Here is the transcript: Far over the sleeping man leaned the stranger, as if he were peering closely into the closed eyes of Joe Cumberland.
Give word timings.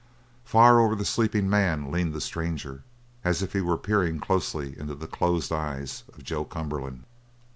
Far 0.45 0.79
over 0.79 0.95
the 0.95 1.05
sleeping 1.05 1.47
man 1.47 1.91
leaned 1.91 2.13
the 2.13 2.21
stranger, 2.21 2.81
as 3.23 3.43
if 3.43 3.53
he 3.53 3.61
were 3.61 3.77
peering 3.77 4.19
closely 4.19 4.75
into 4.79 4.95
the 4.95 5.05
closed 5.05 5.51
eyes 5.51 6.05
of 6.13 6.23
Joe 6.23 6.43
Cumberland. 6.43 7.03